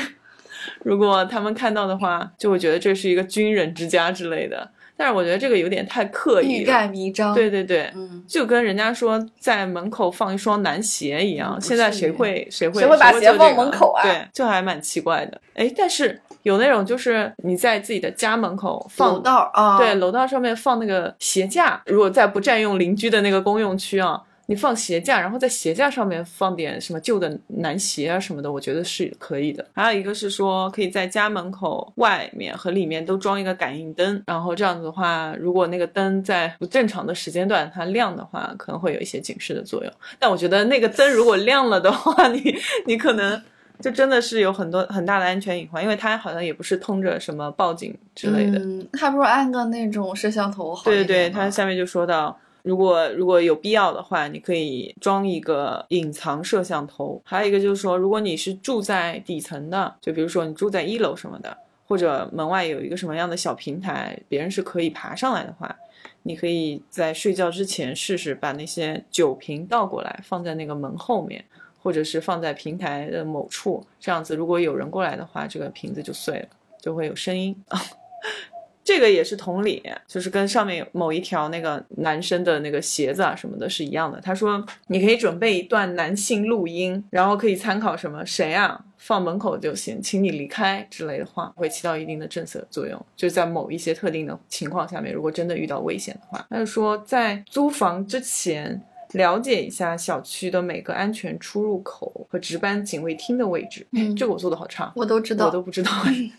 [0.84, 4.70] 如果他们看到的话，就会觉得这是一个军人之家之类的。
[5.00, 6.66] 但是我觉得这个有点太刻意欲。
[6.66, 7.32] 盖弥彰。
[7.36, 15.40] 对，对对，嗯，就跟人家说在门口放一双男鞋一样，嗯现在谁会谁会谁会把鞋放门口啊对，就还蛮奇怪的。
[15.54, 29.64] 哎，但是有那种就是你在自己的家门口放楼道啊，对，楼道上面放那个鞋架，如果在不占用邻居的那个公用区啊，你放鞋架，然后在鞋架上面放点什么旧的男鞋啊什么的，我觉得是可以的。
[29.74, 39.94] 还有一个是说，可以在家门口外面和里面都装一个感应灯，然后这样子的话，如果那个灯在不正常的时间段它亮的话，可能会有一些警示的作用。
[40.18, 42.56] 但我觉得那个灯如果亮了的话， 你
[42.86, 43.42] 你可能。
[43.80, 48.58] 就真的是有很多很大的安全隐患，因为它好像也不是通着什么报警之类的。
[48.58, 57.22] 嗯，还不如安个那种摄像头好对对它下面就说到，如果如果有必要的话，你可以装一个隐藏摄像头。
[57.26, 65.76] 还有一个就是说，如果你是住在底层的，就比如说你住在一楼什么的，或者门外有一个什么样的小平台，别人是可以爬上来的话，
[66.24, 71.44] 你可以在睡觉之前试试把那些酒瓶倒过来放在那个门后面。
[71.80, 76.48] 或者是放在平台的某处，这样子，如果有人过来的话，这个瓶子就碎了，
[76.82, 77.56] 就会有声音。
[78.88, 84.18] 这个也是同理，就是跟上面某一条那个男生的那个鞋子啊什么的是一样的。
[84.22, 93.06] 他说你可以准备一段男性录音，然后可以参考什么谁啊放门口就行，请你离开之类的话，会起到一定的震慑作用。
[93.18, 98.82] 就在某一些特定的情况下面，如果真的遇到危险的话，他就说在租房之前。
[99.14, 103.88] 了解一下小区的每个安全出入口和值班警卫厅的位置。
[103.94, 105.90] 嗯这个我做的好差，我都知道，我都不知道。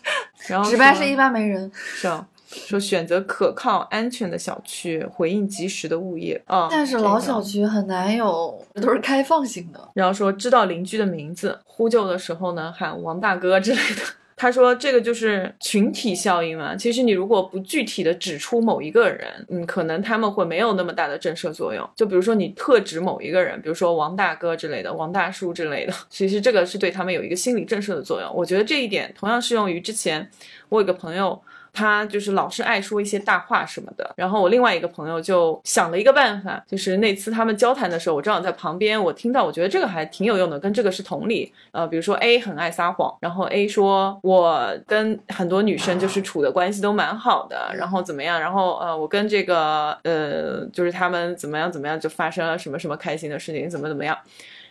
[0.47, 6.67] 然后值班是一般没人，是啊，说选择可靠、安全的小区，回应及时的物业啊。
[6.71, 9.89] 但是老小区很难有，都是开放性的。
[9.93, 14.01] 然后说知道邻居的名字，呼救的时候呢喊王大哥之类的。
[14.35, 16.73] 他说这个就是群体效应嘛。
[16.73, 21.87] 其实你如果不具体的指出某一个人，嗯，可能他们会没有那么大的震慑作用。
[21.93, 28.33] 就比如说你特指某一个人，比如说王大哥之类的、王大叔之类的， 其实这个是对他们有一个心理震慑的作用。
[28.33, 30.31] 我觉得这一点同样适用于之前
[30.69, 31.39] 我有个朋友。
[31.79, 41.49] 他就是老是爱说一些大话什么的，然后我另外一个朋友就想了一个办法，就是那次他们交谈的时候，我正好在旁边，我听到，我觉得这个还挺有用的，跟这个是同理。
[41.71, 54.17] 呃，比如说 A 很爱撒谎，然后 A 说我跟很多女生就是处的关系都蛮好的，然后怎么样，然后呃我跟这个呃就是他们怎么样怎么样就发生了什么什么开心的事情，怎么怎么样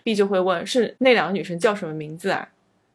[0.05, 2.47] ，B 就会问是那两个女生叫什么名字啊？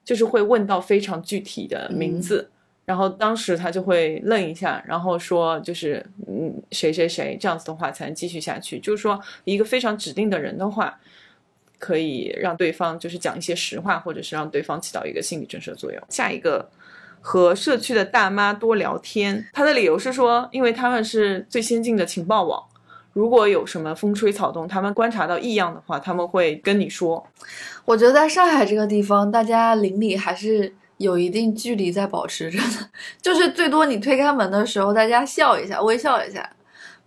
[0.06, 2.50] 就是会问到非常具体的名字。
[2.86, 8.80] 然后当时他就会愣一下，然后说就是嗯谁谁谁这样子的话才能继续下去。
[8.80, 11.00] 就是说一个非常指定的人的话，
[11.80, 16.02] 可以让对方就是讲一些实话，或者是让对方起到一个心理震慑作用。
[16.10, 16.70] 下一个
[17.22, 22.62] 和社区的大妈多聊天，他的理由是说，因为他们是最先进的情报网。
[23.14, 27.26] 如果有什么风吹草动，他们观察到异样的话，他们会跟你说。
[27.86, 32.90] 我觉得在上海这个地方，大家邻里还是有一定距离在保持着的，
[33.22, 36.50] 就是最多你推开门的时候，大家笑一下，微笑一下，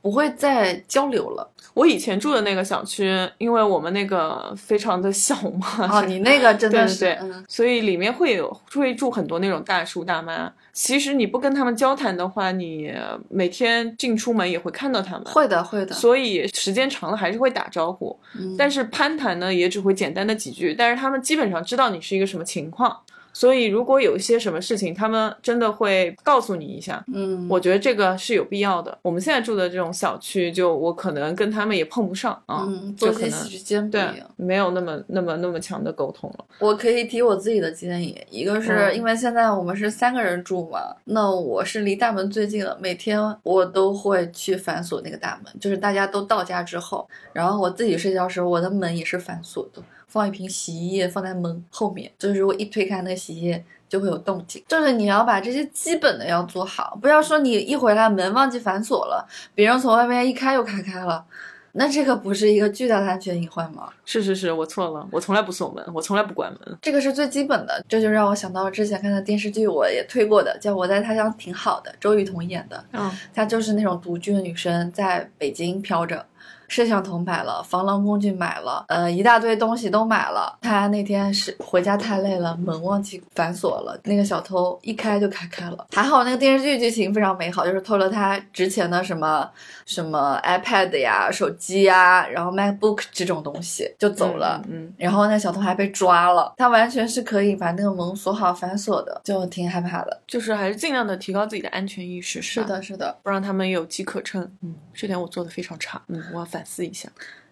[0.03, 1.51] 不会再交流了。
[1.75, 10.51] 我以前住的那个小区，因为我们那个非常的小嘛，哦，你那个真的是，对对嗯，所以里面会有会住很多那种大叔大妈。
[10.73, 12.91] 其实你不跟他们交谈的话，你
[13.29, 15.95] 每天进出门也会看到他们，会的会的。
[15.95, 18.19] 所以时间长了还是会打招呼。
[18.39, 22.99] 嗯但是攀谈呢，也只会简单的几句，但是他们基本上知道你是一个什么情况。
[23.37, 27.05] 所以，如果有一些什么事情，他们真的会告诉你一下。
[27.13, 28.97] 嗯，我觉得这个是有必要的。
[29.03, 34.31] 我们现在住的这种小区，就我可能跟他们也碰不上啊，嗯，就可能作息时间不一对样。
[34.37, 36.45] 没有那么那么那么强的沟通了。
[36.61, 53.65] 我可以提我自己的建议，一个是嗯因为现在我们是三个人住嘛，那我是离大门最近的，每天我都会去反锁那个大门，就是大家都到家之后，然后我自己睡觉时候，我的门也是反锁的，放一瓶洗衣液放在门后面，就是如果一推开那个洗衣液。
[53.89, 61.25] 就会有动静，就是你要把这些基本的要做好，不要说你一回来门忘记反锁了，别人从外面一开又开开了，
[61.71, 63.89] 那这个不是一个巨大的安全隐患吗？
[64.05, 66.79] 是是是，我错了，我从来不锁门，我从来不关门。
[66.83, 72.85] 这个是最基本的，这就让我想到了之前看的电视剧，我也推过的，叫《我在他乡挺好的》，周雨彤演的。
[72.93, 76.27] 嗯，她就是那种独居的女生，在北京飘着，
[76.69, 80.57] 摄像头买了，防狼工具买了，呃，一大堆东西都买了。
[80.61, 85.87] 他那天是回家太累了，门忘记反锁了，那个小偷一开就开开了。
[85.93, 89.49] 还好那个电视剧剧情非常美好，就是偷了他值钱的什么
[89.85, 94.63] 什么 iPad 呀、手机呀，然后 MacBook 这种东西就走了。
[94.69, 100.21] 嗯，然后那小偷还被抓了，他完全是可以把那个门锁好反锁的，就挺害怕的。
[100.27, 104.43] 就是还是尽量的提高自己的安全意识，吧，是的，是的，不让他们有机可乘。
[104.63, 106.01] 嗯，这点我做的非常差。
[106.09, 107.07] 嗯，我要反思一下。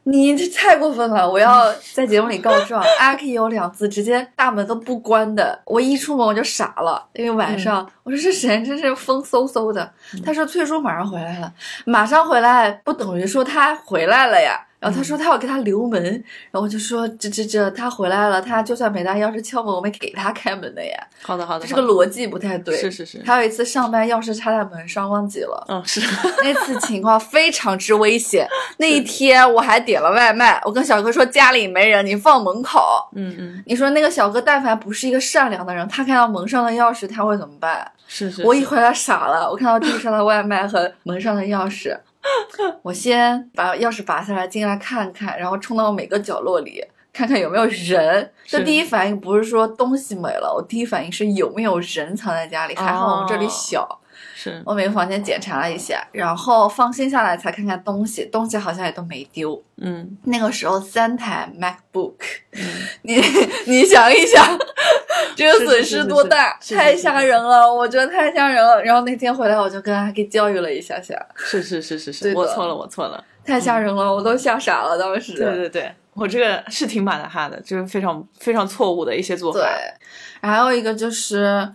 [0.07, 1.27] 你这太过分了！
[1.31, 2.85] 我要在节目里告状。
[2.99, 9.91] 阿 K 有两次直接大门都不关的，我一出门我就傻了，因为晚上、我说这人真是风嗖嗖的。
[10.23, 11.51] 他说翠叔马上回来了，
[11.87, 14.61] 马上回来不等于说他回来了呀。
[14.85, 22.77] 然后他说他要给他留门，然后我就说这这这他回来了，他就算没拿钥匙敲门，我们给他开门的呀，好的，好的，这个逻辑不太对。
[22.77, 26.03] 是是是，还有一次上班钥匙插在门上忘记了，嗯是，
[26.43, 28.47] 那次情况非常之危险。
[28.77, 33.09] 那一天我还点了外卖，我跟小哥说家里没人，你放门口。
[33.15, 37.91] 嗯嗯你说那个小哥但凡不是一个善良的人，他看到门上的钥匙他会怎么办？
[38.07, 41.97] 是是，是我一回来傻了，我看到地上的外卖和门上的钥匙，
[42.83, 46.85] 我先把钥匙拔下来进来看看，然后冲到每个角落里。
[47.13, 52.75] 看看有没有人，这第一反应不是说东西没了，我第一反应是有没有人藏在家里。
[52.75, 54.01] 还好我们这里哦小，
[54.35, 59.63] 是我每个房间检查了一下，然后放心下来才看看东西，东西好像也都没丢。
[59.77, 62.15] 嗯那个时候三台 MacBook，
[62.53, 62.61] 嗯，
[63.03, 63.23] 你
[63.67, 64.59] 你想一想，
[65.37, 68.83] 这个损失多大，是是是太吓人了，我觉得太吓人了。
[68.83, 73.23] 然后那天回来我就跟阿 K 教育了一下下，是是是是是，我错了，我错了。
[73.45, 75.35] 太吓人了，我都吓傻了当时。
[75.35, 79.61] 对对对，我这个是挺马大哈的，就是非常非常错误的一些做法。
[79.61, 79.69] 对，
[80.49, 81.69] 还有一个就是，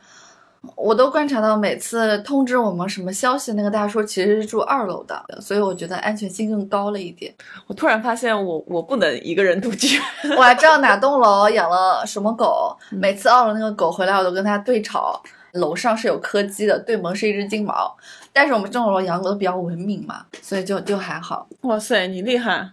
[0.75, 7.33] 我都观察到，每次通知我们什么消息，那个大叔其实是住二楼的，所以我觉得安全性更高了一点。
[7.67, 9.99] 我突然发现我我不能一个人独居。
[10.37, 15.21] 我还知道哪栋楼养了什么狗，嗯每次二楼那个狗回来，我都跟它对吵。
[15.53, 17.91] 楼上是有柯基的，对门是一只金毛，
[18.33, 21.47] 但是我们这种楼养狗都比较文明嘛，所以就就还好。
[21.61, 22.69] 哇塞，你厉害！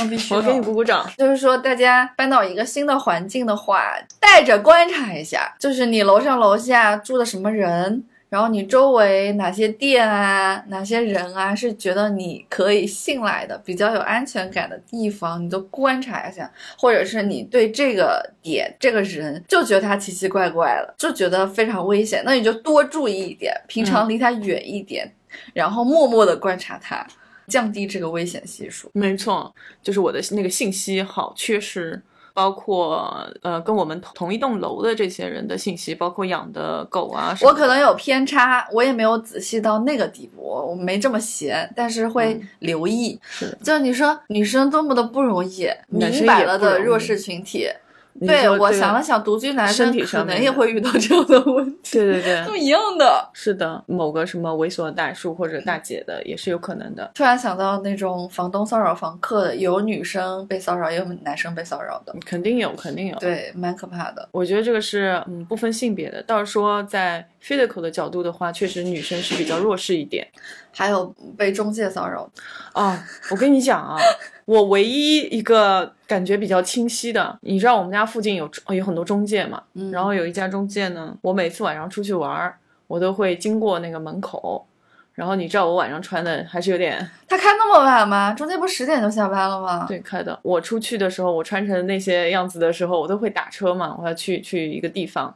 [0.00, 1.06] 我必须我给你鼓鼓掌。
[1.16, 3.82] 就是说，大家搬到一个新的环境的话，
[4.18, 25.14] 带着观察一下，就是你楼上楼下住的什么人，然后你周围哪些店啊、哪些人啊，是觉得你可以信赖的、比较有安全感的地方，你都观察一下，或者是你对这个点、这个人就觉得他奇奇怪怪了，就觉得非常危险，那你就多注意一点，平常离他远一点，
[25.52, 27.06] 然后默默的观察他，
[27.48, 28.90] 降低这个危险系数。
[28.94, 32.02] 没错，就是我的那个信息好缺失，
[32.34, 37.50] 包括呃跟我们同同一栋楼的这些人的信息，包括养的狗啊什么。
[37.50, 43.20] 我可能有偏差，我也没有仔细到那个地步，我没这么闲，但是会嗯留意。
[43.24, 47.68] 是就你说女生多么的不容易，明摆了的弱势群体。
[48.14, 53.28] 你对我想了想，独居男生可能也会遇到这样的问题，对对对， 都一样的。
[53.32, 57.10] 是的，某个什么猥琐的大叔或者大姐的也是有可能的。
[57.14, 63.16] 突然想到那种房东骚扰房客的，有女生被骚扰，也有男生被骚扰的，肯定有，肯定有。
[63.18, 64.28] 对，蛮可怕的。
[64.32, 66.22] 我觉得这个是嗯不分性别的。
[66.24, 70.26] 倒是说在 physical 的角度的话，确实女生是比较弱势一点。
[70.74, 71.06] 还有
[71.36, 73.96] 被中介骚扰的，啊，我跟你讲啊，
[74.44, 82.56] 我唯一一个感觉比较清晰的，你知道我们家附近有有很多中介嘛，嗯然后有一家中介呢，我每次晚上出去玩儿，
[82.86, 84.66] 我都会经过那个门口，
[85.14, 88.32] 然后你知道我晚上穿的还是有点他开那么晚吗？
[88.32, 89.84] 中间不十点就下班了吗？
[89.86, 90.38] 对开的。
[90.42, 95.34] 我出去的时候，我穿成那些样子的时候，我都会打车嘛，我要去去一个地方，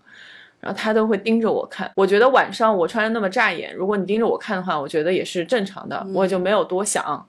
[0.67, 1.89] 然后他都会盯着我看。
[1.95, 7.25] 我觉得晚上我穿的那么扎眼，如果你盯着我看的话，我觉得也是正常的，我就没有多想。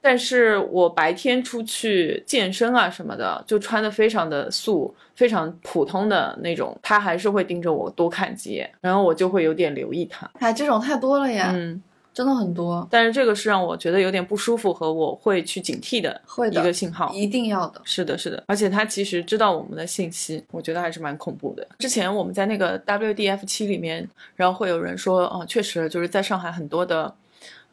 [0.00, 10.28] 但是我白天出去健身啊什么的，就穿的非常的素，非常普通的那种，他还是会盯着我多看几眼，然后我就会有点留意他。
[10.40, 11.80] 哎，这种太多了呀，嗯，
[12.14, 17.10] 真的很多，但是这个是让我觉得有点不舒服和我会去警惕的一个信号。
[17.14, 17.80] 一定要的。
[17.84, 21.66] 是的，是的，而且他其实知道我们的信息，我觉得还是蛮恐怖的。
[21.78, 24.06] 之前我们在那个 WDF 七里面，
[24.36, 27.14] 然后会有人说，哦，确实就是在上海很多的，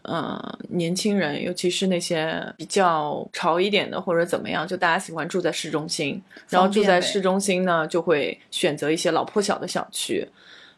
[0.04, 10.26] 呃，年轻人，尤其是那些比较潮一点的或者怎么样，就大家喜欢住在市中心，然后住在市中心呢，就会选择一些老破小的小区。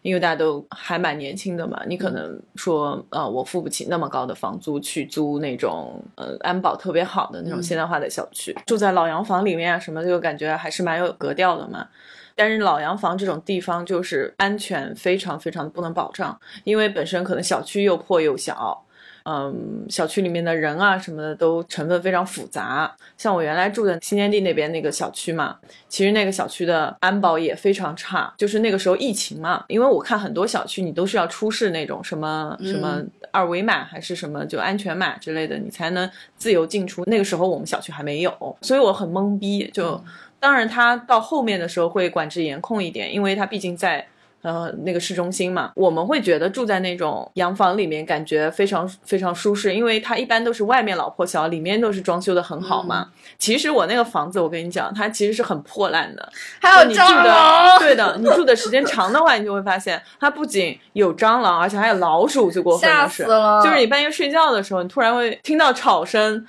[0.02, 11.88] 因为大家都还蛮年轻的嘛，你可能说，呃，我付不起那么高的房租去租那种呃安保特别好的那种现代化的小区，住在老洋房里面啊什么，就感觉还是蛮有格调的嘛。
[12.36, 18.84] 但是老洋房这种地方就是安全非常非常的不能保障，因为本身可能小区又破又小。
[19.24, 22.96] 嗯，小区里面的人啊什么的都成分非常复杂。
[23.18, 25.58] 像我原来住的新天地那边那个小区嘛，
[25.88, 28.34] 其实那个小区的安保也非常差。
[28.38, 33.02] 就是那个时候疫情嘛，因为我看很多小区你都是要出示那种什么什么
[33.32, 37.04] 二维码还是什么就安全码之类的，你才能自由进出。
[37.06, 39.70] 那个时候我们小区还没有，所以我很懵逼。
[39.74, 40.04] 就
[40.40, 44.08] 当然它到后面的时候会管制严控一点，因为它毕竟在。
[44.42, 53.08] 呃，那个市中心嘛，我们会觉得住在那种洋房里面，感觉非常非常舒适，因为它一般都是外面老破小，里面都是装修的很好嘛。
[53.38, 56.32] 其实我那个房子，我跟你讲，它其实是很破烂的，
[56.62, 63.26] 还有你住的 对的，你住的时间长的话，你就会发现它不仅有蟑螂，而且还有老鼠，最过分的是！
[63.64, 66.46] 就是你半夜睡觉的时候，你突然会听到吵声。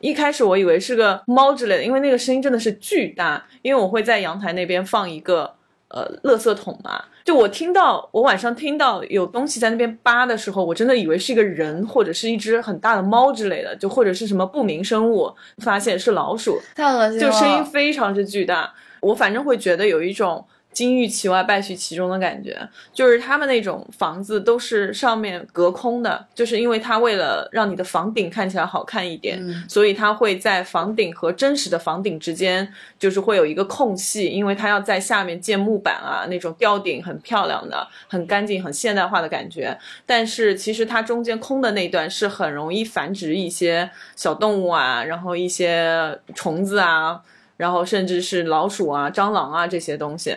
[0.00, 3.42] 一开始我以为是个猫之类的，因为那个声音真的是巨大。
[3.62, 5.54] 因为我会在阳台那边放一个
[5.88, 18.72] 呃垃圾桶嘛，就我听到我晚上听到有东西在那边扒的时候，我真的以为是一个人或者是一只很大的猫之类的，就或者是什么不明生物，发现是老鼠，太恶心了，就声音非常之巨大。
[19.00, 20.46] 我反正会觉得有一种
[20.76, 22.54] 金玉其外败絮其中的感觉，
[22.92, 39.74] 就是他们那种房子都是上面隔空的，就是因为它为了让你的房顶看起来好看一点，嗯所以它会在房顶和真实的房顶之间，就是会有一个空隙，因为它要在下面建木板啊，那种吊顶很漂亮的、很干净、很现代化的感觉。
[40.04, 47.22] 但是其实它中间空的那段是很容易繁殖一些小动物啊，然后一些虫子啊，
[47.56, 50.36] 然后甚至是老鼠啊、蟑螂啊这些东西。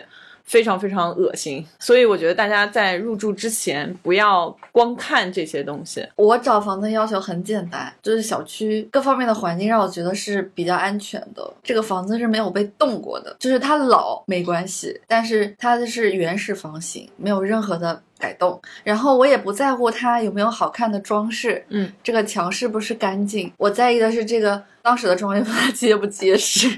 [0.50, 6.04] 非常非常恶心，所以我觉得大家在入住之前不要光看这些东西。
[6.16, 11.54] 我找房子要求很简单，就是小区各方面的环境让我觉得是比较安全的。
[11.62, 18.60] 这个房子是没有被动过的，就是它老没关系，但是它的是原始房型，没有任何的改动。
[18.84, 26.68] 然后我也不在乎它有没有好看的装饰，嗯，这个墙是不是干净，我在意的是这个当时的装修它结不结实，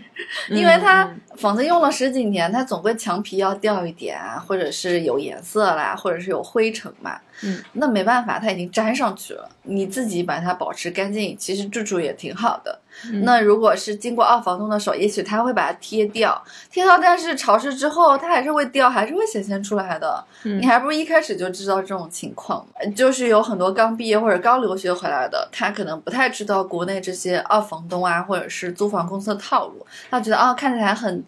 [0.49, 7.19] 因为它嗯房子用了十几年，它总归墙皮要掉一点啊，或者是有颜色啦，或者是有灰尘嘛。
[7.45, 9.49] 嗯，那没办法，它已经粘上去了。
[9.65, 12.79] 你自己把它保持干净，其实住住也挺好的。
[13.11, 20.25] 嗯那如果是经过二房东的手，也许他会把它贴掉，贴掉，但是潮湿之后它还是会掉，还是会显现出来的。
[20.45, 22.67] 嗯你还不如一开始就知道这种情况。
[22.95, 31.25] 就是有很多刚毕业或者刚留学回来的，他可能不太知道国内这些二房东啊，或者是租房公司的套路，他觉得啊、看起来很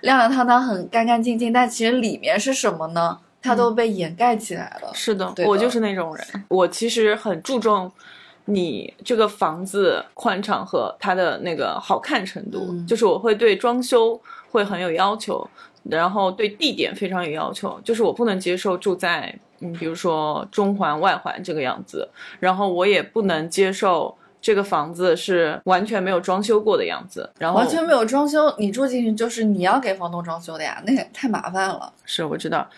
[0.00, 3.18] 亮亮堂堂、很干干净净，但其实里面是什么呢？
[3.44, 4.92] 它都被掩盖起来了。
[4.94, 6.24] 是的，对的我就是那种人。
[6.46, 7.90] 我其实很注重
[8.44, 14.20] 你这个房子宽敞和它的那个好看程度，嗯就是我会对装修
[14.50, 15.48] 会很有要求，
[15.84, 22.08] 然后对地点非常有要求，就是我不能接受住在嗯，比如说中环、外环这个样子，
[22.40, 24.16] 然后我也不能接受。
[24.42, 31.92] 这个房子是完全没有装修过的样子，然后完全没有装修，你住进去就是你要给房东装修的呀，那也太麻烦了。
[32.04, 32.68] 是我知道，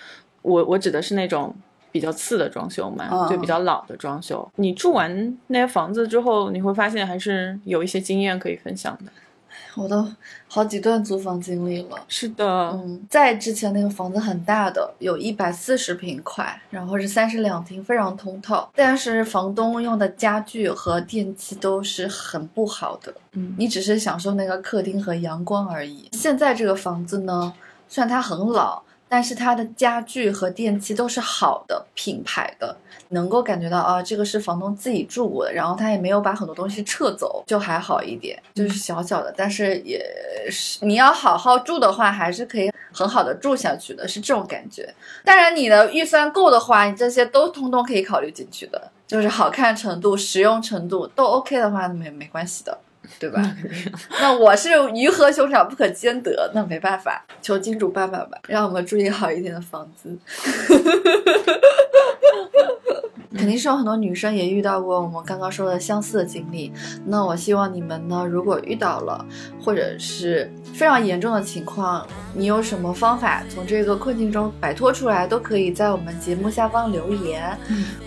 [0.42, 1.56] 我我指的是那种
[1.94, 4.50] 比较次的装修嘛，嗯就比较老的装修。
[4.56, 9.12] 你住完那些房子之后，你会发现还是有一些经验可以分享的。
[9.76, 10.04] 我都
[10.48, 11.96] 好几段租房经历了。
[12.08, 18.68] 是的，嗯，在之前那个房子很大的，有一百四十平块，然后是三室两厅，非常通透。
[18.74, 26.08] 但是房东用的家具和电器都是很不好的，嗯你只是享受那个客厅和阳光而已。
[26.10, 27.54] 现在这个房子呢，
[27.88, 28.82] 虽然它很老，
[29.14, 32.76] 但是它的家具和电器都是好的品牌的，
[33.10, 40.04] 能够感觉到啊，这个是房东自己住过的，然后他也没有把很多东西撤走，就还好一点，就是小小的，但是也
[40.50, 44.92] 是你要好好住的话，还是可以很好的住下去的，是这种感觉。
[45.24, 52.76] 当然，你的预算够的话，你这些都通通可以考虑进去的，就是好看程度、实用程度都 OK 的话，没没关系的。
[53.18, 53.42] 对吧？
[54.20, 60.16] 那我是鱼和熊掌不可兼得，那没办法，求金主爸爸吧，让我们住一个好一点的房子。
[63.36, 66.72] 肯定是有很多女生也遇到过我们刚刚说的相似的经历。
[67.04, 69.26] 那我希望你们呢，如果遇到了
[69.60, 77.58] 或者是非常严重的情况，你有什么方法从这个困境中摆脱出来，都可以在我们节目下方留言，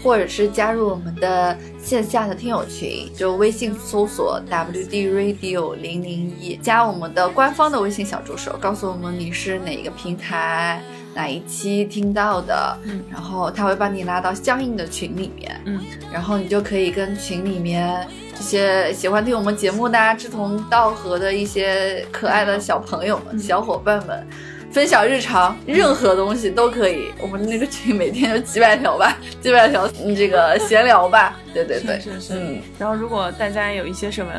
[0.01, 1.55] 或者是加入我们的
[1.88, 10.81] 线下的听友群，就微信搜索 WD Radio 零零一，加我们的官方的微信小助手，告诉我们你是哪一个平台。
[11.15, 15.79] 哪一期听到的，嗯，然后他会把你拉到相应的群里面，嗯，
[16.11, 24.27] 然后你就可以跟群里面这些喜欢听我们节目、大家志同道合的一些可爱的小朋友们、小伙伴们
[24.72, 27.11] 分享日常，任何东西都可以。
[27.20, 32.22] 我们那个群每天有几百条吧， 几百条嗯这个 闲聊吧，对对对，是是。
[32.22, 34.32] 是嗯，然后，如果大家有一些什么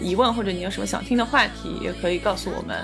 [0.00, 2.76] 疑问，或者你有什么想听的话题，也可以告诉我们，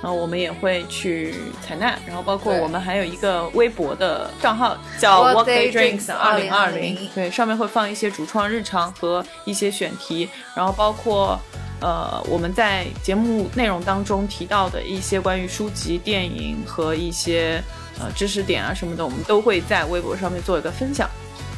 [0.00, 1.94] 然后我们也会去采纳。
[2.06, 6.96] 然后，包括我们还有一个微博的账号叫 Day Drinks 二零二零。
[6.96, 11.38] 2020，对，上面会放一些主创日常和一些选题，然后包括。
[11.80, 17.62] 呃，我们在节目内容当中提到的一些关于书籍、电影和一些
[18.00, 21.08] 呃知识点啊什么的，我们都会在微博上面做一个分享。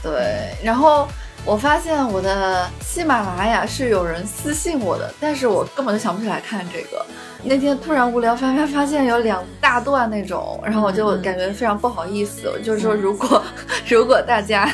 [0.03, 1.09] 对，然后
[1.45, 7.05] 我发现我的喜马拉雅是有人私信我的，但是我根本就想不起来看这个。
[7.45, 12.49] 那天突然无聊翻翻，发现有两大段那种，然后我就感觉非常不好意思。
[12.49, 13.41] 我就是说，如果
[13.89, 14.69] 如果大家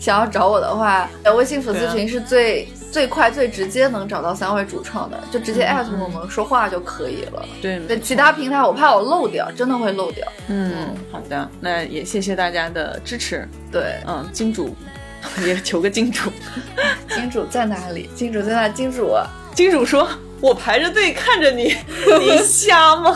[0.00, 7.44] 想要找我的话，呃微信粉丝群是最、最快最直接能找到三位主创的，就直接嗯艾特我们说话就可以了。
[7.60, 10.26] 对，对，其他平台我怕我漏掉，真的会漏掉。
[10.48, 13.46] 嗯，好的，那也谢谢大家的支持。
[13.70, 14.74] 对，嗯，金主
[15.46, 16.30] 也求个金主。
[17.10, 18.08] 金主在哪里？
[18.14, 18.68] 金主在哪？
[18.68, 19.14] 金主。
[19.54, 20.08] 金主说
[20.40, 21.64] ：“我排着队看着你，
[22.20, 23.14] 你瞎吗？”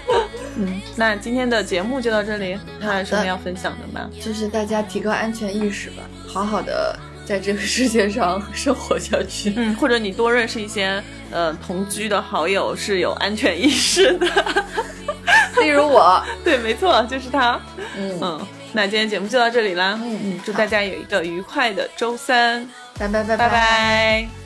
[0.56, 4.10] 嗯，那今天的节目就到这里，还有什么要分享的吗？
[4.20, 9.52] 就是大家提高安全意识吧，好好的在这个世界上生活下去。
[9.56, 14.26] 嗯，或者你多认识一些呃同居的好友是有安全意识的。
[15.62, 17.60] 例如我，对，没错，就是他。
[17.96, 19.98] 嗯，嗯，那今天节目就到这里啦。
[20.02, 22.68] 嗯嗯，祝大家有一个愉快的周三，
[22.98, 24.39] 拜拜拜拜拜